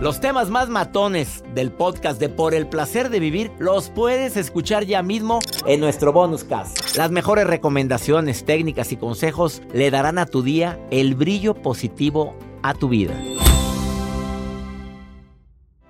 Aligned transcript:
Los 0.00 0.20
temas 0.20 0.50
más 0.50 0.68
matones 0.68 1.44
del 1.54 1.70
podcast 1.70 2.20
de 2.20 2.28
Por 2.28 2.52
el 2.52 2.66
placer 2.66 3.10
de 3.10 3.20
vivir 3.20 3.52
los 3.58 3.90
puedes 3.90 4.36
escuchar 4.36 4.84
ya 4.84 5.02
mismo 5.02 5.38
en 5.66 5.80
nuestro 5.80 6.12
bonus 6.12 6.42
cast. 6.42 6.96
Las 6.96 7.12
mejores 7.12 7.46
recomendaciones, 7.46 8.44
técnicas 8.44 8.90
y 8.90 8.96
consejos 8.96 9.62
le 9.72 9.90
darán 9.90 10.18
a 10.18 10.26
tu 10.26 10.42
día 10.42 10.78
el 10.90 11.14
brillo 11.14 11.54
positivo 11.54 12.36
a 12.62 12.74
tu 12.74 12.88
vida. 12.88 13.14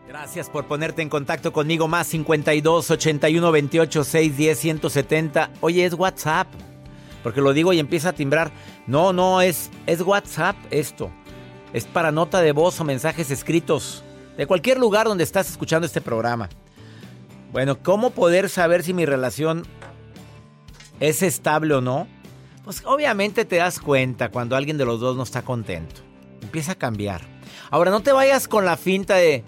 Gracias 0.06 0.50
por 0.50 0.66
ponerte 0.66 1.00
en 1.00 1.08
contacto 1.08 1.52
conmigo 1.52 1.88
más 1.88 2.06
52 2.06 2.90
81 2.90 3.52
28 3.52 4.04
610 4.04 4.58
170. 4.58 5.50
Oye, 5.60 5.86
es 5.86 5.94
WhatsApp. 5.94 6.46
Porque 7.22 7.40
lo 7.40 7.54
digo 7.54 7.72
y 7.72 7.78
empieza 7.78 8.10
a 8.10 8.12
timbrar. 8.12 8.52
No, 8.86 9.14
no, 9.14 9.40
es, 9.40 9.70
es 9.86 10.02
WhatsApp 10.02 10.56
esto. 10.70 11.10
Es 11.74 11.86
para 11.86 12.12
nota 12.12 12.40
de 12.40 12.52
voz 12.52 12.80
o 12.80 12.84
mensajes 12.84 13.32
escritos 13.32 14.04
de 14.36 14.46
cualquier 14.46 14.78
lugar 14.78 15.08
donde 15.08 15.24
estás 15.24 15.50
escuchando 15.50 15.86
este 15.86 16.00
programa. 16.00 16.48
Bueno, 17.50 17.82
¿cómo 17.82 18.10
poder 18.10 18.48
saber 18.48 18.84
si 18.84 18.94
mi 18.94 19.04
relación 19.04 19.64
es 21.00 21.20
estable 21.22 21.74
o 21.74 21.80
no? 21.80 22.06
Pues 22.62 22.80
obviamente 22.86 23.44
te 23.44 23.56
das 23.56 23.80
cuenta 23.80 24.28
cuando 24.28 24.54
alguien 24.54 24.78
de 24.78 24.84
los 24.84 25.00
dos 25.00 25.16
no 25.16 25.24
está 25.24 25.42
contento. 25.42 26.00
Empieza 26.42 26.72
a 26.72 26.76
cambiar. 26.76 27.22
Ahora, 27.70 27.90
no 27.90 28.00
te 28.00 28.12
vayas 28.12 28.46
con 28.46 28.64
la 28.64 28.76
finta 28.76 29.16
de, 29.16 29.42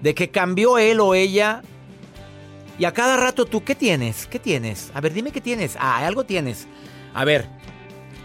de 0.00 0.14
que 0.14 0.30
cambió 0.30 0.78
él 0.78 1.00
o 1.00 1.16
ella. 1.16 1.62
Y 2.78 2.84
a 2.84 2.92
cada 2.92 3.16
rato 3.16 3.46
tú, 3.46 3.64
¿qué 3.64 3.74
tienes? 3.74 4.28
¿Qué 4.28 4.38
tienes? 4.38 4.92
A 4.94 5.00
ver, 5.00 5.12
dime 5.12 5.32
qué 5.32 5.40
tienes. 5.40 5.76
Ah, 5.80 6.06
algo 6.06 6.22
tienes. 6.22 6.68
A 7.14 7.24
ver, 7.24 7.48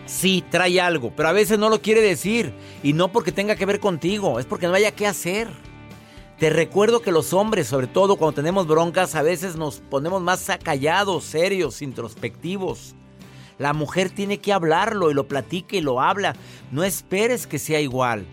sí, 0.09 0.43
trae 0.49 0.81
algo, 0.81 1.13
pero 1.15 1.29
a 1.29 1.33
veces 1.33 1.59
no 1.59 1.69
lo 1.69 1.81
quiere 1.81 2.01
decir. 2.01 2.53
Y 2.83 2.93
no 2.93 3.11
porque 3.11 3.31
tenga 3.31 3.55
que 3.55 3.65
ver 3.65 3.79
contigo, 3.79 4.39
es 4.39 4.45
porque 4.45 4.67
no 4.67 4.73
haya 4.73 4.91
qué 4.91 5.07
hacer. 5.07 5.47
Te 6.39 6.49
recuerdo 6.49 7.01
que 7.01 7.11
los 7.11 7.33
hombres, 7.33 7.67
sobre 7.67 7.87
todo 7.87 8.15
cuando 8.15 8.35
tenemos 8.35 8.65
broncas, 8.65 9.15
a 9.15 9.21
veces 9.21 9.55
nos 9.55 9.79
ponemos 9.79 10.21
más 10.21 10.47
callados, 10.63 11.25
serios, 11.25 11.81
introspectivos. 11.81 12.95
La 13.57 13.73
mujer 13.73 14.09
tiene 14.09 14.37
que 14.37 14.53
hablarlo 14.53 15.11
y 15.11 15.13
lo 15.13 15.27
platica 15.27 15.75
y 15.75 15.81
lo 15.81 15.99
habla. 15.99 16.35
No 16.71 16.85
esperes 16.85 17.45
que 17.45 17.59
sea 17.59 17.81
igual. 17.81 18.25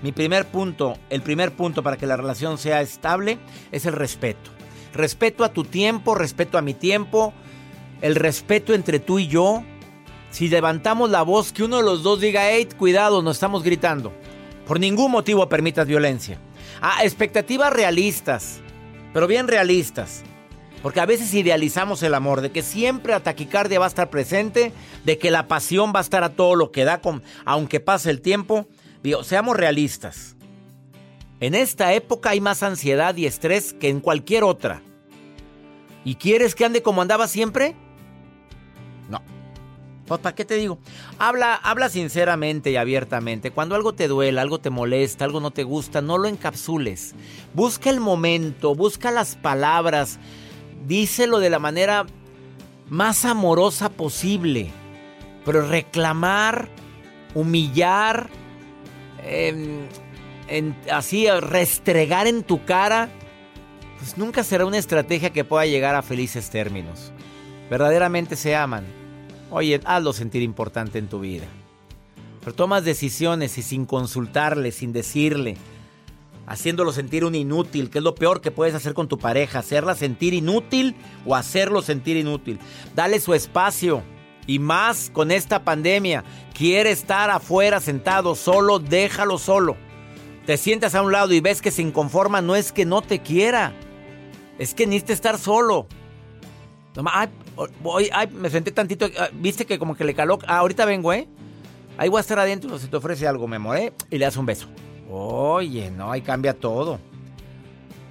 Mi 0.00 0.12
primer 0.12 0.46
punto, 0.46 0.96
el 1.10 1.22
primer 1.22 1.56
punto 1.56 1.82
para 1.82 1.96
que 1.96 2.06
la 2.06 2.16
relación 2.16 2.56
sea 2.56 2.80
estable 2.80 3.38
es 3.72 3.84
el 3.84 3.94
respeto. 3.94 4.50
Respeto 4.92 5.42
a 5.42 5.52
tu 5.52 5.64
tiempo, 5.64 6.14
respeto 6.14 6.56
a 6.56 6.62
mi 6.62 6.72
tiempo, 6.72 7.32
el 8.00 8.14
respeto 8.14 8.74
entre 8.74 9.00
tú 9.00 9.18
y 9.18 9.26
yo. 9.26 9.64
Si 10.34 10.48
levantamos 10.48 11.10
la 11.10 11.22
voz, 11.22 11.52
que 11.52 11.62
uno 11.62 11.76
de 11.76 11.84
los 11.84 12.02
dos 12.02 12.20
diga, 12.20 12.50
hey, 12.50 12.68
cuidado, 12.76 13.22
no 13.22 13.30
estamos 13.30 13.62
gritando. 13.62 14.12
Por 14.66 14.80
ningún 14.80 15.12
motivo 15.12 15.48
permitas 15.48 15.86
violencia. 15.86 16.40
Ah, 16.80 17.04
expectativas 17.04 17.72
realistas, 17.72 18.58
pero 19.12 19.28
bien 19.28 19.46
realistas. 19.46 20.24
Porque 20.82 20.98
a 20.98 21.06
veces 21.06 21.32
idealizamos 21.34 22.02
el 22.02 22.14
amor, 22.14 22.40
de 22.40 22.50
que 22.50 22.62
siempre 22.62 23.12
la 23.12 23.20
taquicardia 23.20 23.78
va 23.78 23.84
a 23.84 23.88
estar 23.88 24.10
presente, 24.10 24.72
de 25.04 25.18
que 25.18 25.30
la 25.30 25.46
pasión 25.46 25.92
va 25.94 26.00
a 26.00 26.02
estar 26.02 26.24
a 26.24 26.30
todo 26.30 26.56
lo 26.56 26.72
que 26.72 26.82
da, 26.82 27.00
con, 27.00 27.22
aunque 27.44 27.78
pase 27.78 28.10
el 28.10 28.20
tiempo. 28.20 28.66
Digo, 29.04 29.22
seamos 29.22 29.56
realistas. 29.56 30.34
En 31.38 31.54
esta 31.54 31.92
época 31.92 32.30
hay 32.30 32.40
más 32.40 32.64
ansiedad 32.64 33.14
y 33.14 33.26
estrés 33.26 33.72
que 33.72 33.88
en 33.88 34.00
cualquier 34.00 34.42
otra. 34.42 34.82
¿Y 36.04 36.16
quieres 36.16 36.56
que 36.56 36.64
ande 36.64 36.82
como 36.82 37.02
andaba 37.02 37.28
siempre? 37.28 37.76
Pues, 40.06 40.20
¿para 40.20 40.34
qué 40.34 40.44
te 40.44 40.56
digo? 40.56 40.78
Habla, 41.18 41.54
habla 41.54 41.88
sinceramente 41.88 42.70
y 42.70 42.76
abiertamente. 42.76 43.50
Cuando 43.50 43.74
algo 43.74 43.94
te 43.94 44.06
duele, 44.06 44.40
algo 44.40 44.58
te 44.58 44.70
molesta, 44.70 45.24
algo 45.24 45.40
no 45.40 45.50
te 45.50 45.62
gusta, 45.62 46.02
no 46.02 46.18
lo 46.18 46.28
encapsules. 46.28 47.14
Busca 47.54 47.88
el 47.88 48.00
momento, 48.00 48.74
busca 48.74 49.10
las 49.10 49.36
palabras. 49.36 50.18
Díselo 50.86 51.38
de 51.38 51.48
la 51.48 51.58
manera 51.58 52.04
más 52.90 53.24
amorosa 53.24 53.88
posible. 53.88 54.70
Pero 55.46 55.66
reclamar, 55.66 56.68
humillar, 57.34 58.28
em, 59.22 59.86
así 60.92 61.30
restregar 61.30 62.26
en 62.26 62.42
tu 62.42 62.64
cara, 62.66 63.08
pues 63.98 64.18
nunca 64.18 64.44
será 64.44 64.66
una 64.66 64.76
estrategia 64.76 65.30
que 65.30 65.44
pueda 65.44 65.64
llegar 65.64 65.94
a 65.94 66.02
felices 66.02 66.50
términos. 66.50 67.10
Verdaderamente 67.70 68.36
se 68.36 68.54
aman 68.54 69.03
Oye, 69.56 69.80
hazlo 69.84 70.12
sentir 70.12 70.42
importante 70.42 70.98
en 70.98 71.06
tu 71.06 71.20
vida. 71.20 71.44
Pero 72.40 72.56
tomas 72.56 72.84
decisiones 72.84 73.56
y 73.56 73.62
sin 73.62 73.86
consultarle, 73.86 74.72
sin 74.72 74.92
decirle, 74.92 75.56
haciéndolo 76.44 76.92
sentir 76.92 77.24
un 77.24 77.36
inútil, 77.36 77.88
que 77.88 77.98
es 77.98 78.04
lo 78.04 78.16
peor 78.16 78.40
que 78.40 78.50
puedes 78.50 78.74
hacer 78.74 78.94
con 78.94 79.06
tu 79.06 79.16
pareja, 79.16 79.60
hacerla 79.60 79.94
sentir 79.94 80.34
inútil 80.34 80.96
o 81.24 81.36
hacerlo 81.36 81.82
sentir 81.82 82.16
inútil. 82.16 82.58
Dale 82.96 83.20
su 83.20 83.32
espacio. 83.32 84.02
Y 84.48 84.58
más 84.58 85.08
con 85.12 85.30
esta 85.30 85.62
pandemia, 85.62 86.24
quiere 86.52 86.90
estar 86.90 87.30
afuera 87.30 87.78
sentado 87.78 88.34
solo, 88.34 88.80
déjalo 88.80 89.38
solo. 89.38 89.76
Te 90.46 90.56
sientas 90.56 90.96
a 90.96 91.02
un 91.02 91.12
lado 91.12 91.32
y 91.32 91.38
ves 91.38 91.62
que 91.62 91.70
se 91.70 91.80
inconforma, 91.80 92.42
no 92.42 92.56
es 92.56 92.72
que 92.72 92.84
no 92.84 93.02
te 93.02 93.22
quiera, 93.22 93.72
es 94.58 94.74
que 94.74 94.88
necesita 94.88 95.12
estar 95.12 95.38
solo. 95.38 95.86
Ay, 97.06 97.28
ay, 98.12 98.28
me 98.32 98.50
senté 98.50 98.72
tantito. 98.72 99.06
Ah, 99.18 99.28
viste 99.32 99.66
que 99.66 99.78
como 99.78 99.96
que 99.96 100.04
le 100.04 100.14
caló. 100.14 100.38
Ah, 100.46 100.58
ahorita 100.58 100.84
vengo, 100.84 101.12
¿eh? 101.12 101.28
Ahí 101.96 102.08
voy 102.08 102.18
a 102.18 102.20
estar 102.20 102.38
adentro. 102.38 102.78
Si 102.78 102.88
te 102.88 102.96
ofrece 102.96 103.26
algo, 103.26 103.46
me 103.46 103.58
¿eh? 103.78 103.92
Y 104.10 104.18
le 104.18 104.24
das 104.24 104.36
un 104.36 104.46
beso. 104.46 104.66
Oye, 105.10 105.90
no, 105.90 106.10
ahí 106.10 106.22
cambia 106.22 106.54
todo. 106.54 106.98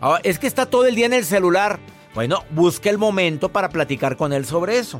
Ah, 0.01 0.19
es 0.23 0.39
que 0.39 0.47
está 0.47 0.65
todo 0.65 0.85
el 0.85 0.95
día 0.95 1.05
en 1.05 1.13
el 1.13 1.25
celular. 1.25 1.79
Bueno, 2.13 2.43
busque 2.51 2.89
el 2.89 2.97
momento 2.97 3.49
para 3.49 3.69
platicar 3.69 4.17
con 4.17 4.33
él 4.33 4.45
sobre 4.45 4.77
eso. 4.77 4.99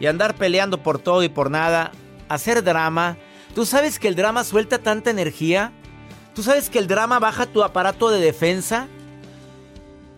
Y 0.00 0.06
andar 0.06 0.34
peleando 0.34 0.82
por 0.82 0.98
todo 0.98 1.22
y 1.22 1.28
por 1.28 1.50
nada. 1.50 1.92
Hacer 2.28 2.64
drama. 2.64 3.16
¿Tú 3.54 3.66
sabes 3.66 3.98
que 3.98 4.08
el 4.08 4.16
drama 4.16 4.44
suelta 4.44 4.78
tanta 4.78 5.10
energía? 5.10 5.72
¿Tú 6.34 6.42
sabes 6.42 6.70
que 6.70 6.78
el 6.78 6.88
drama 6.88 7.18
baja 7.18 7.46
tu 7.46 7.62
aparato 7.62 8.10
de 8.10 8.20
defensa? 8.20 8.88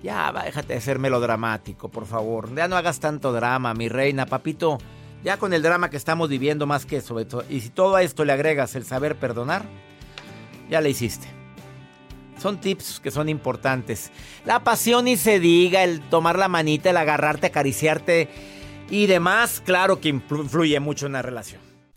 Ya, 0.04 0.30
déjate 0.44 0.74
de 0.74 0.82
ser 0.82 0.98
melodramático, 0.98 1.88
por 1.88 2.04
favor. 2.04 2.54
Ya 2.54 2.68
no 2.68 2.76
hagas 2.76 3.00
tanto 3.00 3.32
drama, 3.32 3.72
mi 3.72 3.88
reina, 3.88 4.26
papito. 4.26 4.76
Ya 5.22 5.38
con 5.38 5.54
el 5.54 5.62
drama 5.62 5.88
que 5.88 5.96
estamos 5.96 6.28
viviendo 6.28 6.66
más 6.66 6.84
que 6.84 6.98
eso. 6.98 7.16
Y 7.48 7.60
si 7.62 7.70
todo 7.70 7.96
a 7.96 8.02
esto 8.02 8.26
le 8.26 8.34
agregas 8.34 8.74
el 8.74 8.84
saber 8.84 9.16
perdonar, 9.16 9.64
ya 10.68 10.82
le 10.82 10.90
hiciste. 10.90 11.26
Son 12.36 12.60
tips 12.60 13.00
que 13.00 13.10
son 13.10 13.30
importantes. 13.30 14.12
La 14.44 14.62
pasión 14.62 15.08
y 15.08 15.16
se 15.16 15.40
diga, 15.40 15.82
el 15.84 16.02
tomar 16.02 16.38
la 16.38 16.48
manita, 16.48 16.90
el 16.90 16.98
agarrarte, 16.98 17.46
acariciarte 17.46 18.28
y 18.90 19.06
demás, 19.06 19.62
claro 19.64 20.02
que 20.02 20.10
influye 20.10 20.80
mucho 20.80 21.06
en 21.06 21.12
la 21.12 21.22
relación 21.22 21.73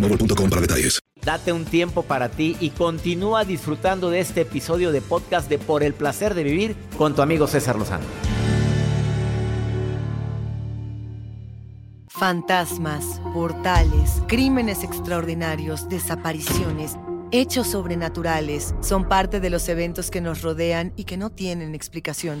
boostmobile.com 0.00 0.50
para 0.50 0.60
detalles. 0.60 1.00
Date 1.24 1.52
un 1.52 1.64
tiempo 1.64 2.02
para 2.02 2.28
ti 2.28 2.56
y 2.60 2.70
continúa 2.70 3.44
disfrutando 3.44 4.10
de 4.10 4.20
este 4.20 4.42
episodio 4.42 4.92
de 4.92 5.00
podcast 5.00 5.48
de 5.48 5.58
Por 5.58 5.82
el 5.82 5.92
placer 5.92 6.34
de 6.34 6.44
vivir 6.44 6.76
con 6.96 7.14
tu 7.14 7.22
amigo 7.22 7.46
César 7.46 7.76
Lozano. 7.76 8.04
Fantasmas, 12.08 13.20
portales, 13.34 14.22
crímenes 14.26 14.84
extraordinarios, 14.84 15.88
desapariciones, 15.88 16.96
hechos 17.30 17.66
sobrenaturales 17.66 18.74
son 18.80 19.06
parte 19.06 19.40
de 19.40 19.50
los 19.50 19.68
eventos 19.68 20.10
que 20.10 20.22
nos 20.22 20.40
rodean 20.40 20.92
y 20.96 21.04
que 21.04 21.18
no 21.18 21.30
tienen 21.30 21.74
explicación. 21.74 22.40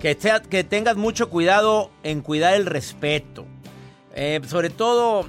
que, 0.00 0.64
tengas 0.64 0.96
mucho 0.96 1.28
cuidado 1.28 1.90
en 2.02 2.22
cuidar 2.22 2.54
el 2.54 2.66
respeto. 2.66 3.46
Eh, 4.14 4.40
sobre 4.46 4.70
todo, 4.70 5.26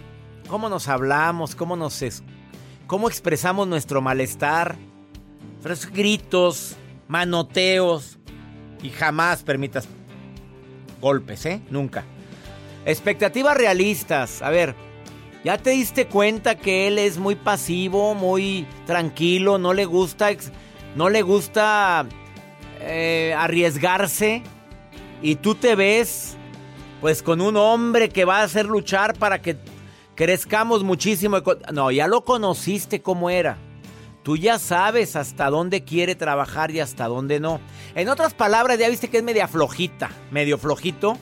cómo 0.47 0.69
nos 0.69 0.88
hablamos, 0.88 1.56
cómo, 1.56 1.75
nos 1.75 2.01
cómo 2.88 3.09
expresamos 3.09 3.68
nuestro 3.68 4.01
malestar. 4.01 4.77
Gritos, 5.94 6.77
manoteos. 7.07 8.18
Y 8.81 8.89
jamás 8.89 9.44
permitas 9.44 9.88
golpes, 11.01 11.45
¿eh? 11.45 11.62
Nunca. 11.69 12.06
Expectativas 12.85 13.56
realistas. 13.56 14.41
A 14.41 14.50
ver, 14.50 14.73
¿ya 15.44 15.57
te 15.57 15.71
diste 15.71 16.07
cuenta 16.07 16.56
que 16.56 16.88
él 16.88 16.97
es 16.97 17.18
muy 17.19 17.35
pasivo, 17.35 18.15
muy 18.15 18.65
tranquilo, 18.88 19.59
no 19.59 19.73
le 19.73 19.85
gusta, 19.85 20.29
no 20.95 21.09
le 21.09 21.21
gusta 21.21 22.07
eh, 22.79 23.35
arriesgarse? 23.38 24.41
Y 25.21 25.35
tú 25.35 25.56
te 25.56 25.75
ves, 25.75 26.35
pues, 27.00 27.21
con 27.21 27.41
un 27.41 27.57
hombre 27.57 28.09
que 28.09 28.25
va 28.25 28.39
a 28.39 28.44
hacer 28.44 28.65
luchar 28.65 29.18
para 29.18 29.41
que 29.41 29.57
crezcamos 30.15 30.83
muchísimo. 30.83 31.38
No, 31.71 31.91
ya 31.91 32.07
lo 32.07 32.23
conociste 32.23 33.01
como 33.01 33.29
era. 33.29 33.57
Tú 34.23 34.38
ya 34.38 34.59
sabes 34.59 35.15
hasta 35.15 35.50
dónde 35.50 35.83
quiere 35.83 36.13
trabajar 36.15 36.69
y 36.71 36.79
hasta 36.79 37.07
dónde 37.07 37.39
no. 37.39 37.59
En 37.95 38.07
otras 38.07 38.33
palabras, 38.33 38.77
ya 38.77 38.88
viste 38.88 39.09
que 39.09 39.18
es 39.18 39.23
media 39.23 39.47
flojita, 39.47 40.12
medio 40.29 40.57
flojito. 40.57 41.18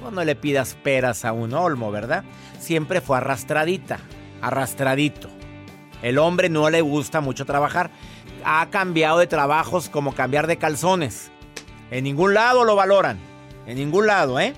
Pues 0.00 0.12
no 0.12 0.24
le 0.24 0.34
pidas 0.34 0.74
peras 0.74 1.24
a 1.24 1.32
un 1.32 1.52
olmo, 1.52 1.90
¿verdad? 1.90 2.24
Siempre 2.58 3.00
fue 3.00 3.18
arrastradita, 3.18 3.98
arrastradito. 4.40 5.28
El 6.00 6.18
hombre 6.18 6.48
no 6.48 6.70
le 6.70 6.80
gusta 6.80 7.20
mucho 7.20 7.44
trabajar. 7.44 7.90
Ha 8.44 8.66
cambiado 8.70 9.18
de 9.18 9.26
trabajos 9.26 9.88
como 9.88 10.14
cambiar 10.14 10.46
de 10.46 10.56
calzones. 10.56 11.30
En 11.90 12.04
ningún 12.04 12.32
lado 12.34 12.64
lo 12.64 12.76
valoran. 12.76 13.27
En 13.68 13.76
ningún 13.76 14.06
lado, 14.06 14.40
¿eh? 14.40 14.54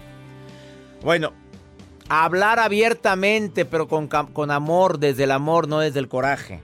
Bueno, 1.03 1.33
hablar 2.09 2.61
abiertamente, 2.61 3.65
pero 3.65 3.89
con, 3.89 4.07
con 4.07 4.51
amor, 4.53 5.01
desde 5.01 5.25
el 5.25 5.33
amor, 5.33 5.67
no 5.67 5.81
desde 5.81 5.99
el 5.99 6.07
coraje. 6.07 6.63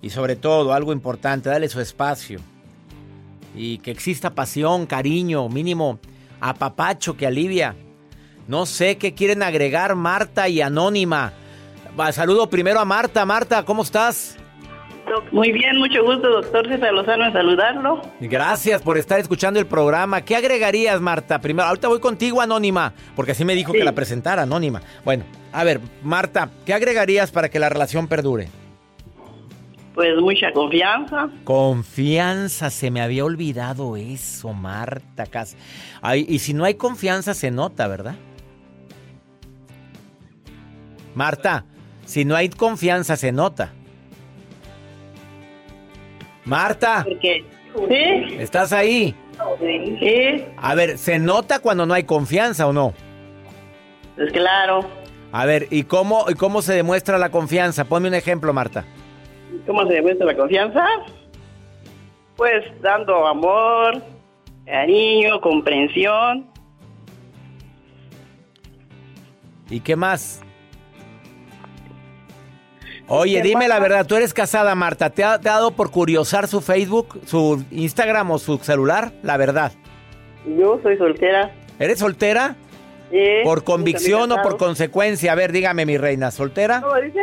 Y 0.00 0.08
sobre 0.08 0.36
todo, 0.36 0.72
algo 0.72 0.94
importante, 0.94 1.50
dale 1.50 1.68
su 1.68 1.78
espacio. 1.78 2.40
Y 3.54 3.76
que 3.78 3.90
exista 3.90 4.30
pasión, 4.30 4.86
cariño, 4.86 5.50
mínimo 5.50 6.00
apapacho 6.40 7.18
que 7.18 7.26
alivia. 7.26 7.76
No 8.48 8.64
sé 8.64 8.96
qué 8.96 9.12
quieren 9.12 9.42
agregar 9.42 9.94
Marta 9.94 10.48
y 10.48 10.62
Anónima. 10.62 11.34
Saludo 12.12 12.48
primero 12.48 12.80
a 12.80 12.86
Marta. 12.86 13.26
Marta, 13.26 13.66
¿cómo 13.66 13.82
estás? 13.82 14.39
Muy 15.32 15.52
bien, 15.52 15.78
mucho 15.78 16.04
gusto, 16.04 16.28
doctor 16.28 16.68
César 16.68 16.92
Lozano, 16.92 17.26
en 17.26 17.32
saludarlo. 17.32 18.02
Gracias 18.20 18.82
por 18.82 18.98
estar 18.98 19.18
escuchando 19.18 19.58
el 19.60 19.66
programa. 19.66 20.22
¿Qué 20.22 20.36
agregarías, 20.36 21.00
Marta? 21.00 21.40
Primero, 21.40 21.68
ahorita 21.68 21.88
voy 21.88 22.00
contigo, 22.00 22.40
Anónima, 22.40 22.92
porque 23.16 23.32
así 23.32 23.44
me 23.44 23.54
dijo 23.54 23.72
que 23.72 23.84
la 23.84 23.92
presentara, 23.92 24.42
Anónima. 24.42 24.82
Bueno, 25.04 25.24
a 25.52 25.64
ver, 25.64 25.80
Marta, 26.02 26.50
¿qué 26.64 26.74
agregarías 26.74 27.30
para 27.30 27.48
que 27.48 27.58
la 27.58 27.68
relación 27.68 28.08
perdure? 28.08 28.48
Pues 29.94 30.16
mucha 30.20 30.52
confianza. 30.52 31.28
Confianza, 31.44 32.70
se 32.70 32.90
me 32.90 33.02
había 33.02 33.24
olvidado 33.24 33.96
eso, 33.96 34.52
Marta. 34.52 35.24
Ay, 36.00 36.24
y 36.28 36.38
si 36.38 36.54
no 36.54 36.64
hay 36.64 36.74
confianza, 36.74 37.34
se 37.34 37.50
nota, 37.50 37.88
¿verdad? 37.88 38.14
Marta, 41.14 41.64
si 42.04 42.24
no 42.24 42.36
hay 42.36 42.48
confianza, 42.48 43.16
se 43.16 43.32
nota. 43.32 43.72
Marta. 46.44 47.06
¿Estás 48.38 48.72
ahí? 48.72 49.14
Sí. 49.58 50.44
A 50.56 50.74
ver, 50.74 50.98
¿se 50.98 51.18
nota 51.18 51.60
cuando 51.60 51.86
no 51.86 51.94
hay 51.94 52.04
confianza 52.04 52.66
o 52.66 52.72
no? 52.72 52.92
Pues 54.16 54.32
claro. 54.32 54.80
A 55.32 55.46
ver, 55.46 55.68
¿y 55.70 55.84
cómo, 55.84 56.26
y 56.28 56.34
cómo 56.34 56.60
se 56.60 56.74
demuestra 56.74 57.16
la 57.18 57.30
confianza? 57.30 57.84
Ponme 57.84 58.08
un 58.08 58.14
ejemplo, 58.14 58.52
Marta. 58.52 58.84
¿Cómo 59.66 59.86
se 59.86 59.94
demuestra 59.94 60.26
la 60.26 60.36
confianza? 60.36 60.84
Pues 62.36 62.64
dando 62.82 63.26
amor, 63.26 64.02
cariño, 64.66 65.40
comprensión. 65.40 66.46
¿Y 69.68 69.80
qué 69.80 69.94
más? 69.94 70.42
Oye, 73.12 73.42
dime 73.42 73.66
la 73.66 73.80
verdad, 73.80 74.06
¿tú 74.06 74.14
eres 74.14 74.32
casada, 74.32 74.72
Marta? 74.76 75.10
¿Te 75.10 75.24
ha, 75.24 75.36
dado 75.38 75.72
por 75.72 75.90
curiosar 75.90 76.46
su 76.46 76.60
Facebook, 76.60 77.20
su 77.26 77.64
Instagram 77.72 78.30
o 78.30 78.38
su 78.38 78.58
celular? 78.58 79.12
La 79.24 79.36
verdad. 79.36 79.72
Yo 80.46 80.78
soy 80.80 80.96
soltera. 80.96 81.52
¿Eres 81.80 81.98
soltera? 81.98 82.54
Sí. 83.10 83.18
¿Por 83.42 83.64
convicción 83.64 84.30
o 84.30 84.40
por 84.42 84.56
consecuencia? 84.58 85.32
A 85.32 85.34
ver, 85.34 85.50
dígame, 85.50 85.86
mi 85.86 85.98
reina, 85.98 86.30
¿soltera? 86.30 86.82
¿Cómo 86.82 87.00
dice? 87.00 87.18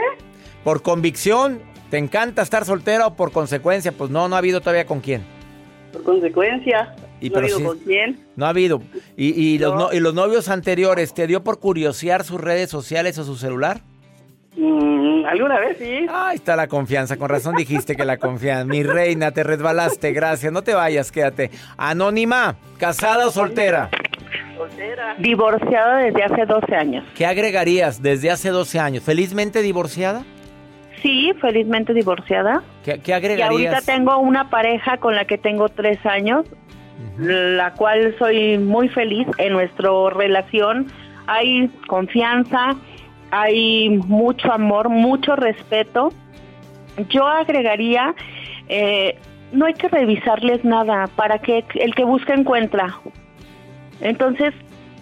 ¿Por 0.66 0.82
convicción? 0.82 1.62
¿Te 1.90 1.98
encanta 1.98 2.42
estar 2.42 2.66
soltera 2.66 3.08
o 3.08 3.16
por 3.16 3.32
consecuencia? 3.32 3.94
Pues 3.94 4.10
no, 4.10 4.28
no 4.28 4.36
ha 4.36 4.40
habido 4.40 4.60
todavía 4.60 4.86
con 4.86 5.00
quién. 5.00 5.24
Por 5.94 6.04
consecuencia. 6.04 6.96
Y, 7.22 7.30
no 7.30 7.38
ha 7.38 7.40
habido 7.40 7.58
sí- 7.60 7.64
con 7.64 7.78
quién. 7.80 8.26
No 8.36 8.46
ha 8.46 8.50
habido. 8.50 8.82
¿Y, 9.16 9.28
y 9.42 9.58
los, 9.58 9.74
no- 9.74 9.94
y 9.94 10.02
los 10.02 10.14
novios 10.14 10.50
anteriores, 10.50 11.14
te 11.14 11.28
dio 11.28 11.46
por 11.46 11.60
curiosear 11.62 12.26
sus 12.26 12.42
redes 12.42 12.70
sociales 12.70 13.18
o 13.20 13.24
su 13.24 13.38
celular? 13.38 13.84
Mm, 14.58 15.26
¿Alguna 15.26 15.60
vez 15.60 15.78
sí? 15.78 16.08
Ahí 16.12 16.36
está 16.36 16.56
la 16.56 16.68
confianza. 16.68 17.18
Con 17.18 17.30
razón 17.30 17.56
dijiste 17.56 17.96
que 17.96 18.04
la 18.06 18.18
confianza. 18.18 18.66
Mi 18.66 18.82
reina, 18.84 19.32
te 19.32 19.44
resbalaste. 19.44 20.12
Gracias. 20.14 20.52
No 20.52 20.64
te 20.64 20.74
vayas, 20.74 21.12
quédate. 21.12 21.52
Anónima, 21.78 22.56
¿casada 22.80 23.28
o 23.28 23.32
soltera? 23.32 23.90
Soltera. 24.58 25.16
Divorciada 25.20 25.98
desde 26.00 26.24
hace 26.24 26.46
12 26.46 26.76
años. 26.76 27.06
¿Qué 27.16 27.26
agregarías 27.26 28.02
desde 28.02 28.32
hace 28.32 28.50
12 28.50 28.80
años? 28.80 29.04
¿Felizmente 29.04 29.62
divorciada? 29.62 30.24
Sí, 31.04 31.32
felizmente 31.40 31.94
divorciada. 31.94 32.64
¿Qué, 32.84 33.00
qué 33.00 33.12
Y 33.12 33.14
agregarías? 33.14 33.76
ahorita 33.76 33.82
tengo 33.94 34.18
una 34.18 34.50
pareja 34.50 34.98
con 34.98 35.14
la 35.16 35.26
que 35.26 35.38
tengo 35.38 35.70
tres 35.70 36.04
años, 36.08 36.48
la 37.20 37.74
cual 37.74 38.16
soy 38.18 38.58
muy 38.58 38.90
feliz 38.90 39.28
en 39.38 39.54
nuestra 39.54 39.90
relación. 40.12 40.88
Hay 41.28 41.70
confianza, 41.88 42.76
hay 43.32 43.90
mucho 43.90 44.52
amor, 44.52 44.90
mucho 44.90 45.36
respeto. 45.36 46.10
Yo 47.10 47.28
agregaría, 47.28 48.16
eh, 48.70 49.18
no 49.52 49.66
hay 49.66 49.74
que 49.76 49.88
revisarles 49.88 50.64
nada, 50.66 51.08
para 51.16 51.40
que 51.40 51.64
el 51.76 51.94
que 51.96 52.04
busca 52.04 52.34
encuentra. 52.34 52.98
Entonces, 54.02 54.54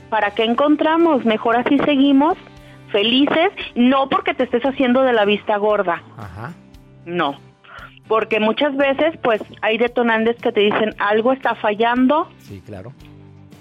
¿para 0.09 0.31
qué 0.31 0.43
encontramos? 0.43 1.25
Mejor 1.25 1.55
así 1.57 1.77
seguimos, 1.79 2.37
felices, 2.91 3.51
no 3.75 4.09
porque 4.09 4.33
te 4.33 4.43
estés 4.43 4.63
haciendo 4.63 5.01
de 5.03 5.13
la 5.13 5.25
vista 5.25 5.57
gorda. 5.57 6.01
Ajá. 6.17 6.53
No, 7.05 7.35
porque 8.07 8.39
muchas 8.39 8.75
veces 8.75 9.17
pues 9.21 9.41
hay 9.61 9.77
detonantes 9.77 10.35
que 10.37 10.51
te 10.51 10.61
dicen 10.61 10.93
algo 10.99 11.31
está 11.33 11.55
fallando, 11.55 12.27
Sí, 12.39 12.61
claro. 12.65 12.93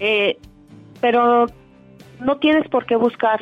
eh, 0.00 0.38
pero 1.00 1.46
no 2.20 2.36
tienes 2.38 2.66
por 2.68 2.86
qué 2.86 2.96
buscar. 2.96 3.40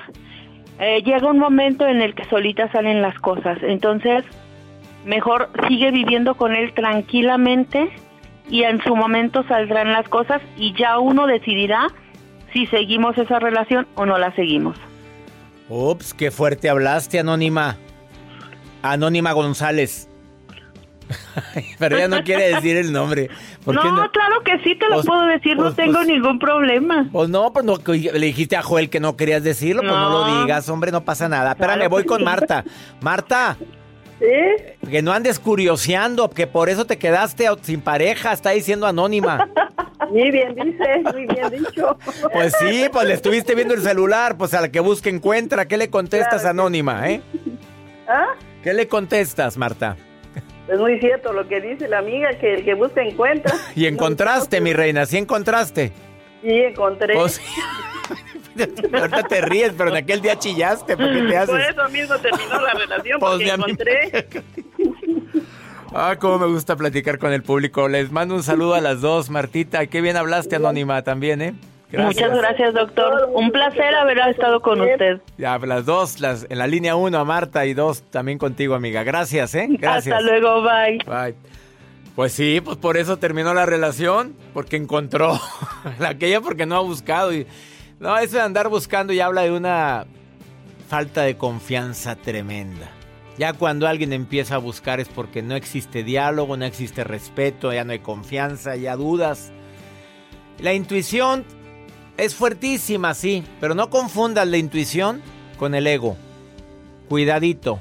Eh, 0.78 1.02
llega 1.02 1.30
un 1.30 1.38
momento 1.38 1.86
en 1.86 2.02
el 2.02 2.14
que 2.14 2.24
solita 2.24 2.70
salen 2.72 3.02
las 3.02 3.18
cosas, 3.18 3.58
entonces 3.62 4.24
mejor 5.04 5.50
sigue 5.68 5.90
viviendo 5.90 6.34
con 6.34 6.54
él 6.54 6.72
tranquilamente 6.74 7.90
y 8.48 8.64
en 8.64 8.82
su 8.82 8.96
momento 8.96 9.44
saldrán 9.46 9.92
las 9.92 10.08
cosas 10.08 10.42
y 10.56 10.72
ya 10.74 10.98
uno 10.98 11.26
decidirá 11.26 11.88
si 12.52 12.66
seguimos 12.66 13.16
esa 13.18 13.38
relación 13.38 13.86
o 13.94 14.06
no 14.06 14.18
la 14.18 14.34
seguimos. 14.34 14.76
Ups, 15.68 16.12
qué 16.12 16.30
fuerte 16.30 16.68
hablaste, 16.68 17.18
Anónima. 17.18 17.76
Anónima 18.82 19.32
González. 19.32 20.11
Pero 21.78 21.96
ella 21.96 22.08
no 22.08 22.22
quiere 22.22 22.54
decir 22.54 22.76
el 22.76 22.92
nombre. 22.92 23.28
¿Por 23.64 23.74
No, 23.74 23.82
qué 23.82 23.88
no? 23.88 24.10
claro 24.10 24.40
que 24.44 24.58
sí 24.64 24.74
te 24.76 24.86
lo 24.88 24.96
Pues- 24.96 25.06
puedo 25.06 25.26
decir, 25.26 25.56
pues- 25.56 25.68
no 25.70 25.74
tengo 25.74 25.92
pues- 25.94 26.06
ningún 26.08 26.38
problema. 26.38 27.08
Pues 27.12 27.28
no, 27.28 27.52
pues 27.52 27.64
no, 27.64 27.78
le 27.86 28.26
dijiste 28.26 28.56
a 28.56 28.62
Joel 28.62 28.90
que 28.90 29.00
no 29.00 29.16
querías 29.16 29.42
decirlo, 29.42 29.82
pues 29.82 29.92
no 29.94 30.08
lo 30.10 30.26
No. 30.26 30.42
digas, 30.42 30.68
hombre, 30.68 30.92
no 30.92 31.04
pasa 31.04 31.28
nada. 31.28 31.52
Espérame, 31.52 31.76
Claro 31.76 31.90
voy 31.90 32.04
con 32.04 32.18
sí. 32.18 32.24
Marta. 32.24 32.64
Marta, 33.00 33.56
¿Sí? 34.18 34.88
que 34.90 35.02
no 35.02 35.12
andes 35.12 35.38
curioseando, 35.38 36.30
que 36.30 36.46
por 36.46 36.68
eso 36.68 36.84
te 36.84 36.96
quedaste 36.98 37.46
sin 37.62 37.80
pareja, 37.80 38.32
está 38.32 38.50
diciendo 38.50 38.86
Anónima. 38.86 39.48
Muy 40.10 40.30
bien 40.30 40.54
dice, 40.54 41.00
muy 41.12 41.26
bien 41.26 41.48
dicho. 41.50 41.96
Pues 42.32 42.52
sí, 42.58 42.84
pues 42.92 43.06
le 43.06 43.14
estuviste 43.14 43.54
viendo 43.54 43.72
el 43.72 43.80
celular, 43.80 44.36
pues 44.36 44.52
a 44.52 44.60
la 44.60 44.68
que 44.70 44.80
busca 44.80 45.08
encuentra. 45.08 45.66
¿Qué 45.66 45.78
le 45.78 45.88
contestas, 45.88 46.42
Claro 46.42 46.50
Anónima, 46.50 47.08
eh? 47.08 47.22
¿Ah? 48.06 48.26
¿Qué 48.62 48.74
le 48.74 48.88
contestas, 48.88 49.56
Marta? 49.56 49.96
Es 50.68 50.78
muy 50.78 50.98
cierto 51.00 51.32
lo 51.32 51.46
que 51.48 51.60
dice 51.60 51.88
la 51.88 51.98
amiga, 51.98 52.30
que 52.38 52.54
el 52.54 52.64
que 52.64 52.74
busca 52.74 53.02
encuentra. 53.02 53.52
Y 53.74 53.86
encontraste, 53.86 54.60
mi 54.60 54.72
reina, 54.72 55.06
sí 55.06 55.18
encontraste. 55.18 55.92
Sí, 56.42 56.50
encontré. 56.50 57.14
Sí. 57.28 57.40
Ahorita 58.92 59.22
te 59.24 59.40
ríes, 59.40 59.72
pero 59.76 59.90
en 59.90 59.96
aquel 59.96 60.20
día 60.20 60.38
chillaste, 60.38 60.96
¿por 60.96 61.10
qué 61.12 61.22
te 61.22 61.36
haces? 61.36 61.50
Por 61.50 61.60
eso 61.60 61.88
mismo 61.88 62.18
terminó 62.18 62.60
la 62.60 62.74
relación, 62.74 63.18
Pues 63.18 63.32
porque 63.32 63.48
encontré. 63.50 64.28
Ah, 65.94 66.16
cómo 66.18 66.38
me 66.38 66.46
gusta 66.46 66.76
platicar 66.76 67.18
con 67.18 67.32
el 67.32 67.42
público. 67.42 67.88
Les 67.88 68.10
mando 68.10 68.34
un 68.34 68.42
saludo 68.42 68.74
a 68.74 68.80
las 68.80 69.00
dos, 69.00 69.30
Martita. 69.30 69.86
Qué 69.86 70.00
bien 70.00 70.16
hablaste, 70.16 70.56
Anónima, 70.56 71.02
también, 71.02 71.42
¿eh? 71.42 71.54
Muchas 71.92 72.36
gracias, 72.36 72.74
doctor. 72.74 73.30
Un 73.34 73.50
placer 73.50 73.94
haber 73.94 74.18
estado 74.18 74.60
con 74.60 74.80
usted. 74.80 75.20
Ya, 75.36 75.58
las 75.58 75.84
dos, 75.84 76.20
las, 76.20 76.46
en 76.48 76.58
la 76.58 76.66
línea 76.66 76.96
uno 76.96 77.18
a 77.18 77.24
Marta 77.24 77.66
y 77.66 77.74
dos 77.74 78.02
también 78.10 78.38
contigo, 78.38 78.74
amiga. 78.74 79.02
Gracias, 79.02 79.54
¿eh? 79.54 79.66
Gracias. 79.70 80.16
Hasta 80.16 80.26
luego, 80.26 80.62
bye. 80.62 80.98
Bye. 81.06 81.34
Pues 82.16 82.32
sí, 82.32 82.60
pues 82.62 82.76
por 82.76 82.96
eso 82.96 83.18
terminó 83.18 83.54
la 83.54 83.66
relación, 83.66 84.34
porque 84.52 84.76
encontró 84.76 85.38
aquella 86.00 86.40
porque 86.40 86.66
no 86.66 86.76
ha 86.76 86.80
buscado. 86.80 87.32
Y, 87.32 87.46
no, 88.00 88.16
eso 88.18 88.36
de 88.36 88.42
andar 88.42 88.68
buscando 88.68 89.12
ya 89.12 89.26
habla 89.26 89.42
de 89.42 89.52
una 89.52 90.06
falta 90.88 91.22
de 91.22 91.36
confianza 91.36 92.16
tremenda. 92.16 92.90
Ya 93.38 93.54
cuando 93.54 93.86
alguien 93.86 94.12
empieza 94.12 94.56
a 94.56 94.58
buscar 94.58 95.00
es 95.00 95.08
porque 95.08 95.40
no 95.40 95.56
existe 95.56 96.02
diálogo, 96.02 96.56
no 96.56 96.66
existe 96.66 97.02
respeto, 97.02 97.72
ya 97.72 97.84
no 97.84 97.92
hay 97.92 98.00
confianza, 98.00 98.76
ya 98.76 98.94
dudas. 98.96 99.52
La 100.58 100.74
intuición 100.74 101.46
es 102.24 102.36
fuertísima, 102.36 103.14
sí, 103.14 103.42
pero 103.60 103.74
no 103.74 103.90
confundas 103.90 104.46
la 104.46 104.56
intuición 104.56 105.20
con 105.58 105.74
el 105.74 105.88
ego. 105.88 106.16
Cuidadito. 107.08 107.80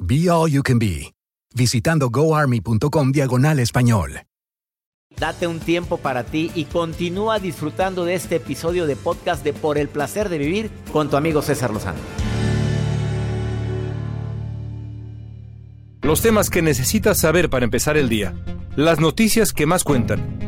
Be 0.00 0.30
All 0.30 0.50
You 0.50 0.62
Can 0.62 0.78
Be, 0.78 1.12
visitando 1.54 2.08
goarmy.com 2.10 3.12
diagonal 3.12 3.58
español. 3.58 4.22
Date 5.18 5.48
un 5.48 5.58
tiempo 5.58 5.96
para 5.96 6.22
ti 6.22 6.52
y 6.54 6.66
continúa 6.66 7.40
disfrutando 7.40 8.04
de 8.04 8.14
este 8.14 8.36
episodio 8.36 8.86
de 8.86 8.94
podcast 8.94 9.42
de 9.42 9.52
Por 9.52 9.76
el 9.76 9.88
placer 9.88 10.28
de 10.28 10.38
vivir 10.38 10.70
con 10.92 11.10
tu 11.10 11.16
amigo 11.16 11.42
César 11.42 11.72
Lozano. 11.72 11.98
Los 16.02 16.22
temas 16.22 16.48
que 16.48 16.62
necesitas 16.62 17.18
saber 17.18 17.50
para 17.50 17.64
empezar 17.64 17.96
el 17.96 18.08
día. 18.08 18.34
Las 18.76 19.00
noticias 19.00 19.52
que 19.52 19.66
más 19.66 19.82
cuentan. 19.82 20.47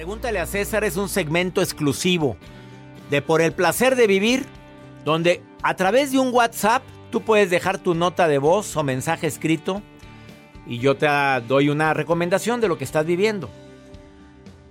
Pregúntale 0.00 0.38
a 0.38 0.46
César 0.46 0.82
es 0.84 0.96
un 0.96 1.10
segmento 1.10 1.60
exclusivo 1.60 2.38
de 3.10 3.20
Por 3.20 3.42
el 3.42 3.52
placer 3.52 3.96
de 3.96 4.06
vivir, 4.06 4.46
donde 5.04 5.42
a 5.62 5.76
través 5.76 6.10
de 6.10 6.18
un 6.18 6.32
WhatsApp 6.32 6.82
tú 7.10 7.20
puedes 7.20 7.50
dejar 7.50 7.76
tu 7.76 7.94
nota 7.94 8.26
de 8.26 8.38
voz 8.38 8.74
o 8.78 8.82
mensaje 8.82 9.26
escrito 9.26 9.82
y 10.66 10.78
yo 10.78 10.96
te 10.96 11.06
doy 11.46 11.68
una 11.68 11.92
recomendación 11.92 12.62
de 12.62 12.68
lo 12.68 12.78
que 12.78 12.84
estás 12.84 13.04
viviendo. 13.04 13.50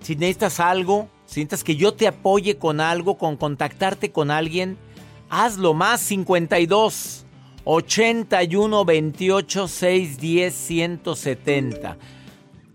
Si 0.02 0.16
necesitas 0.16 0.60
algo, 0.60 1.10
si 1.28 1.42
necesitas 1.42 1.64
que 1.64 1.76
yo 1.76 1.94
te 1.94 2.08
apoye 2.08 2.58
con 2.58 2.82
algo, 2.82 3.20
con 3.20 3.38
contactarte 3.38 4.12
con 4.12 4.32
alguien, 4.32 4.80
hazlo 5.30 5.76
más 5.76 6.02
52 6.02 7.28
81 7.66 8.84
28 8.84 9.68
610 9.68 10.56
170. 10.56 11.98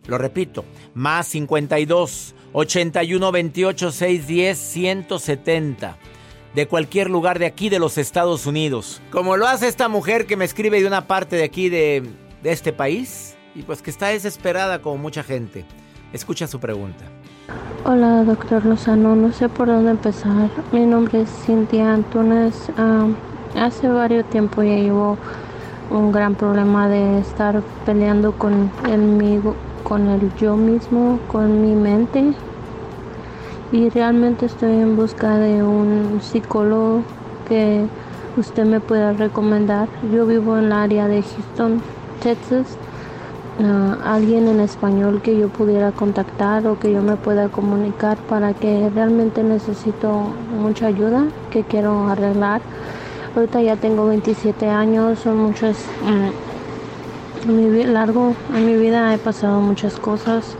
Lo 0.06 0.18
repito, 0.18 0.64
más 0.94 1.26
52 1.26 2.33
81 2.56 3.32
28 3.32 3.90
610 3.90 4.58
170 4.58 5.98
de 6.54 6.68
cualquier 6.68 7.10
lugar 7.10 7.40
de 7.40 7.46
aquí 7.46 7.68
de 7.68 7.80
los 7.80 7.98
Estados 7.98 8.46
Unidos. 8.46 9.02
Como 9.10 9.36
lo 9.36 9.48
hace 9.48 9.66
esta 9.66 9.88
mujer 9.88 10.26
que 10.26 10.36
me 10.36 10.44
escribe 10.44 10.80
de 10.80 10.86
una 10.86 11.08
parte 11.08 11.34
de 11.34 11.42
aquí 11.42 11.68
de, 11.68 12.08
este 12.44 12.72
país 12.72 13.36
y 13.56 13.62
pues 13.62 13.82
que 13.82 13.90
está 13.90 14.08
desesperada 14.08 14.80
como 14.80 14.98
mucha 14.98 15.24
gente. 15.24 15.64
Escucha 16.12 16.46
su 16.46 16.60
pregunta. 16.60 17.04
Hola, 17.84 18.22
doctor 18.22 18.64
Lozano. 18.64 19.16
No 19.16 19.32
sé 19.32 19.48
por 19.48 19.66
dónde 19.66 19.90
empezar. 19.90 20.48
Mi 20.70 20.86
nombre 20.86 21.22
es 21.22 21.30
Cintia 21.44 21.92
Antunes. 21.92 22.54
hace 23.56 23.88
varios 23.88 24.30
tiempo 24.30 24.62
ya 24.62 24.76
llevo 24.76 25.18
un 25.90 26.12
gran 26.12 26.36
problema 26.36 26.88
de 26.88 27.18
estar 27.18 27.62
peleando 27.84 28.32
con 28.32 28.70
el, 28.88 29.00
con 29.84 30.08
el 30.08 30.34
yo 30.34 30.56
mismo, 30.56 31.20
con 31.28 31.62
mi 31.62 31.76
mente. 31.76 32.32
Y 33.70 33.88
realmente 33.90 34.46
estoy 34.46 34.72
en 34.72 34.96
busca 34.96 35.36
de 35.36 35.62
un 35.62 36.20
psicólogo 36.20 37.02
que 37.48 37.86
usted 38.36 38.64
me 38.64 38.80
pueda 38.80 39.12
recomendar. 39.12 39.88
Yo 40.12 40.26
vivo 40.26 40.58
en 40.58 40.64
el 40.64 40.72
área 40.72 41.06
de 41.06 41.22
Houston, 41.22 41.80
Texas 42.22 42.76
alguien 44.04 44.48
en 44.48 44.60
español 44.60 45.20
que 45.22 45.38
yo 45.38 45.48
pudiera 45.48 45.92
contactar 45.92 46.66
o 46.66 46.78
que 46.78 46.92
yo 46.92 47.02
me 47.02 47.16
pueda 47.16 47.48
comunicar 47.48 48.16
para 48.28 48.52
que 48.52 48.90
realmente 48.90 49.42
necesito 49.42 50.32
mucha 50.58 50.86
ayuda 50.86 51.26
que 51.50 51.62
quiero 51.62 52.08
arreglar. 52.08 52.60
Ahorita 53.36 53.62
ya 53.62 53.76
tengo 53.76 54.06
27 54.06 54.68
años, 54.68 55.20
son 55.20 55.38
muchos, 55.38 55.76
mm, 56.02 56.53
largo, 57.46 58.34
en 58.54 58.66
mi 58.66 58.76
vida 58.76 59.14
he 59.14 59.18
pasado 59.18 59.60
muchas 59.60 59.98
cosas 59.98 60.56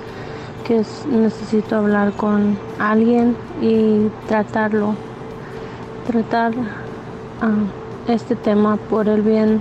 que 0.66 0.82
necesito 1.10 1.76
hablar 1.76 2.12
con 2.12 2.58
alguien 2.78 3.36
y 3.60 4.08
tratarlo, 4.28 4.94
tratar 6.06 6.52
ah, 7.40 7.54
este 8.08 8.36
tema 8.36 8.76
por 8.76 9.08
el 9.08 9.22
bien 9.22 9.60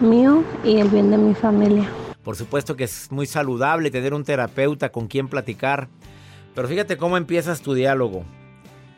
mío 0.00 0.44
y 0.64 0.78
el 0.78 0.88
bien 0.88 1.10
de 1.10 1.18
mi 1.18 1.34
familia. 1.34 1.88
Por 2.22 2.36
supuesto 2.36 2.76
que 2.76 2.84
es 2.84 3.10
muy 3.10 3.26
saludable 3.26 3.90
tener 3.90 4.14
un 4.14 4.24
terapeuta 4.24 4.90
con 4.90 5.08
quien 5.08 5.28
platicar. 5.28 5.88
Pero 6.54 6.68
fíjate 6.68 6.96
cómo 6.96 7.16
empiezas 7.16 7.62
tu 7.62 7.74
diálogo. 7.74 8.24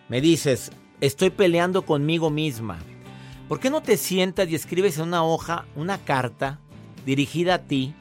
Me 0.09 0.21
dices, 0.21 0.73
estoy 1.01 1.31
peleando 1.31 1.83
conmigo 1.83 2.31
misma. 2.31 2.79
¿Por 3.49 3.61
qué 3.61 3.71
no 3.71 3.83
te 3.83 3.97
sientas 3.97 4.49
y 4.49 4.55
escribes 4.55 4.97
en 4.99 5.05
una 5.05 5.25
hoja 5.25 5.67
una 5.77 5.99
carta 5.99 6.59
dirigida 7.05 7.55
a 7.55 7.59
ti, 7.59 7.95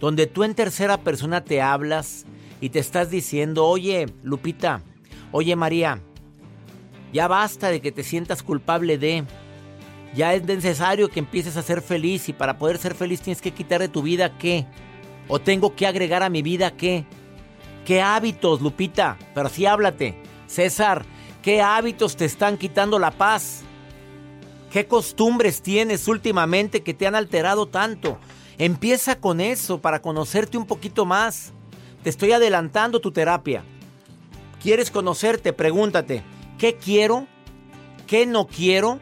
donde 0.00 0.26
tú 0.26 0.44
en 0.44 0.54
tercera 0.54 0.98
persona 0.98 1.44
te 1.44 1.60
hablas 1.60 2.26
y 2.60 2.70
te 2.70 2.78
estás 2.78 3.10
diciendo, 3.10 3.66
oye, 3.66 4.06
Lupita, 4.22 4.82
oye 5.32 5.56
María, 5.56 6.00
ya 7.12 7.28
basta 7.28 7.70
de 7.70 7.80
que 7.80 7.92
te 7.92 8.02
sientas 8.02 8.42
culpable 8.42 8.98
de... 8.98 9.24
Ya 10.14 10.32
es 10.32 10.42
necesario 10.44 11.10
que 11.10 11.20
empieces 11.20 11.56
a 11.56 11.62
ser 11.62 11.82
feliz 11.82 12.28
y 12.28 12.32
para 12.32 12.58
poder 12.58 12.78
ser 12.78 12.94
feliz 12.94 13.20
tienes 13.20 13.42
que 13.42 13.52
quitar 13.52 13.80
de 13.80 13.88
tu 13.88 14.02
vida 14.02 14.38
qué. 14.38 14.66
O 15.28 15.38
tengo 15.38 15.76
que 15.76 15.86
agregar 15.86 16.22
a 16.22 16.30
mi 16.30 16.40
vida 16.40 16.70
qué. 16.70 17.04
¿Qué 17.84 18.00
hábitos, 18.00 18.62
Lupita? 18.62 19.18
Pero 19.34 19.50
sí 19.50 19.66
háblate. 19.66 20.16
César, 20.46 21.04
¿qué 21.42 21.60
hábitos 21.60 22.16
te 22.16 22.24
están 22.24 22.56
quitando 22.56 22.98
la 22.98 23.10
paz? 23.10 23.64
¿Qué 24.70 24.86
costumbres 24.86 25.62
tienes 25.62 26.08
últimamente 26.08 26.82
que 26.82 26.92
te 26.92 27.06
han 27.06 27.14
alterado 27.14 27.66
tanto? 27.66 28.18
Empieza 28.58 29.18
con 29.18 29.40
eso 29.40 29.80
para 29.80 30.02
conocerte 30.02 30.58
un 30.58 30.66
poquito 30.66 31.06
más. 31.06 31.52
Te 32.02 32.10
estoy 32.10 32.32
adelantando 32.32 33.00
tu 33.00 33.10
terapia. 33.10 33.64
¿Quieres 34.62 34.90
conocerte? 34.90 35.54
Pregúntate, 35.54 36.22
¿qué 36.58 36.76
quiero? 36.76 37.26
¿Qué 38.06 38.26
no 38.26 38.46
quiero? 38.46 39.00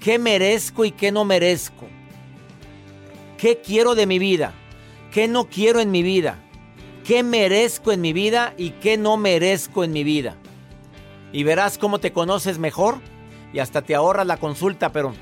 ¿Qué 0.00 0.18
merezco 0.18 0.84
y 0.84 0.92
qué 0.92 1.10
no 1.10 1.24
merezco? 1.24 1.88
¿Qué 3.38 3.60
quiero 3.60 3.96
de 3.96 4.06
mi 4.06 4.20
vida? 4.20 4.54
¿Qué 5.10 5.26
no 5.26 5.48
quiero 5.48 5.80
en 5.80 5.90
mi 5.90 6.04
vida? 6.04 6.38
¿Qué 7.04 7.24
merezco 7.24 7.90
en 7.90 8.00
mi 8.00 8.12
vida 8.12 8.54
y 8.56 8.70
qué 8.70 8.96
no 8.96 9.16
merezco 9.16 9.82
en 9.82 9.92
mi 9.92 10.04
vida? 10.04 10.36
Y 11.32 11.42
verás 11.42 11.78
cómo 11.78 11.98
te 11.98 12.12
conoces 12.12 12.58
mejor 12.58 13.00
y 13.52 13.58
hasta 13.58 13.82
te 13.82 13.94
ahorras 13.94 14.26
la 14.26 14.36
consulta, 14.36 14.92
pero 14.92 15.14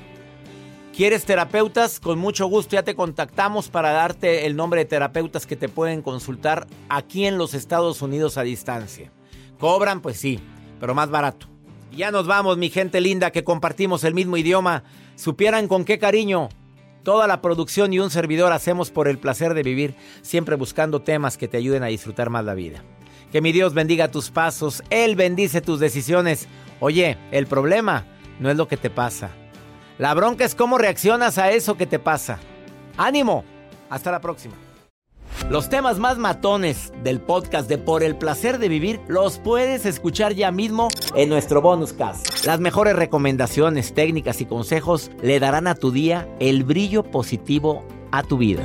¿quieres 0.95 1.25
terapeutas? 1.25 1.99
Con 1.99 2.19
mucho 2.19 2.47
gusto 2.47 2.75
ya 2.75 2.83
te 2.83 2.95
contactamos 2.95 3.69
para 3.69 3.91
darte 3.91 4.45
el 4.45 4.55
nombre 4.55 4.81
de 4.81 4.85
terapeutas 4.85 5.45
que 5.45 5.55
te 5.55 5.69
pueden 5.69 6.01
consultar 6.01 6.67
aquí 6.89 7.25
en 7.25 7.37
los 7.37 7.53
Estados 7.53 8.01
Unidos 8.01 8.37
a 8.37 8.43
distancia. 8.43 9.11
¿Cobran? 9.59 10.01
Pues 10.01 10.17
sí, 10.17 10.39
pero 10.79 10.95
más 10.95 11.09
barato. 11.09 11.47
Ya 11.91 12.09
nos 12.09 12.25
vamos, 12.25 12.57
mi 12.57 12.69
gente 12.69 13.01
linda, 13.01 13.31
que 13.31 13.43
compartimos 13.43 14.03
el 14.05 14.13
mismo 14.13 14.37
idioma. 14.37 14.83
Supieran 15.15 15.67
con 15.67 15.83
qué 15.83 15.99
cariño 15.99 16.49
toda 17.03 17.27
la 17.27 17.41
producción 17.41 17.93
y 17.93 17.99
un 17.99 18.09
servidor 18.09 18.53
hacemos 18.53 18.91
por 18.91 19.07
el 19.07 19.17
placer 19.17 19.53
de 19.53 19.63
vivir, 19.63 19.95
siempre 20.21 20.55
buscando 20.55 21.01
temas 21.01 21.37
que 21.37 21.47
te 21.47 21.57
ayuden 21.57 21.83
a 21.83 21.87
disfrutar 21.87 22.29
más 22.29 22.45
la 22.45 22.53
vida. 22.53 22.83
Que 23.31 23.41
mi 23.41 23.51
Dios 23.51 23.73
bendiga 23.73 24.11
tus 24.11 24.29
pasos, 24.29 24.83
Él 24.89 25.15
bendice 25.15 25.61
tus 25.61 25.79
decisiones. 25.79 26.47
Oye, 26.79 27.17
el 27.31 27.47
problema 27.47 28.05
no 28.41 28.49
es 28.49 28.57
lo 28.57 28.67
que 28.67 28.75
te 28.75 28.89
pasa. 28.89 29.29
La 29.97 30.13
bronca 30.13 30.43
es 30.43 30.55
cómo 30.55 30.77
reaccionas 30.77 31.37
a 31.37 31.51
eso 31.51 31.77
que 31.77 31.85
te 31.85 31.99
pasa. 31.99 32.39
Ánimo, 32.97 33.45
hasta 33.89 34.11
la 34.11 34.19
próxima. 34.19 34.55
Los 35.49 35.69
temas 35.69 35.99
más 35.99 36.17
matones 36.17 36.91
del 37.03 37.21
podcast 37.21 37.69
de 37.69 37.77
Por 37.77 38.03
el 38.03 38.15
placer 38.15 38.57
de 38.57 38.67
vivir 38.67 38.99
los 39.07 39.37
puedes 39.37 39.85
escuchar 39.85 40.33
ya 40.33 40.51
mismo 40.51 40.87
en 41.15 41.29
nuestro 41.29 41.61
bonus 41.61 41.93
cast. 41.93 42.45
Las 42.45 42.59
mejores 42.59 42.95
recomendaciones, 42.95 43.93
técnicas 43.93 44.41
y 44.41 44.45
consejos 44.45 45.11
le 45.21 45.39
darán 45.39 45.67
a 45.67 45.75
tu 45.75 45.91
día 45.91 46.27
el 46.39 46.63
brillo 46.63 47.03
positivo 47.03 47.85
a 48.11 48.23
tu 48.23 48.37
vida. 48.37 48.63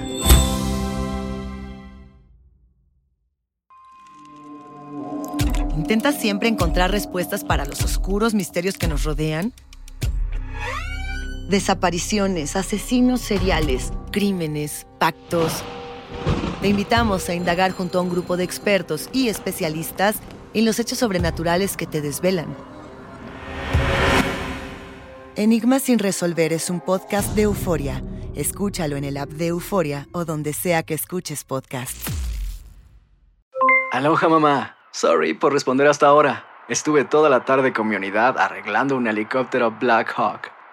¿Intentas 5.77 6.17
siempre 6.17 6.49
encontrar 6.49 6.91
respuestas 6.91 7.45
para 7.45 7.65
los 7.65 7.83
oscuros 7.83 8.35
misterios 8.35 8.77
que 8.77 8.89
nos 8.89 9.05
rodean? 9.05 9.53
Desapariciones, 11.48 12.56
asesinos 12.56 13.20
seriales, 13.20 13.92
crímenes, 14.11 14.87
pactos 14.98 15.62
te 16.61 16.68
invitamos 16.68 17.28
a 17.28 17.35
indagar 17.35 17.72
junto 17.72 17.98
a 17.98 18.02
un 18.02 18.11
grupo 18.11 18.37
de 18.37 18.44
expertos 18.44 19.09
y 19.12 19.28
especialistas 19.28 20.16
en 20.54 20.64
los 20.64 20.78
hechos 20.78 20.98
sobrenaturales 20.98 21.76
que 21.76 21.87
te 21.87 22.00
desvelan. 22.00 22.56
Enigma 25.37 25.78
sin 25.78 25.98
resolver 25.98 26.52
es 26.52 26.70
un 26.70 26.80
podcast 26.80 27.35
de 27.35 27.42
euforia. 27.42 28.02
Escúchalo 28.35 28.96
en 28.96 29.04
el 29.04 29.16
app 29.16 29.28
de 29.28 29.46
Euforia 29.46 30.09
o 30.12 30.24
donde 30.24 30.52
sea 30.52 30.82
que 30.82 30.94
escuches 30.94 31.44
podcast. 31.44 31.96
Aloha 33.92 34.28
mamá. 34.28 34.76
Sorry 34.92 35.35
por 35.35 35.52
responder 35.52 35.87
hasta 35.87 36.06
ahora. 36.06 36.46
Estuve 36.68 37.04
toda 37.04 37.30
la 37.30 37.44
tarde 37.44 37.72
con 37.72 37.87
mi 37.87 37.96
unidad 37.96 38.38
arreglando 38.38 38.96
un 38.96 39.06
helicóptero 39.06 39.70
Black 39.70 40.12
Hawk. 40.16 40.56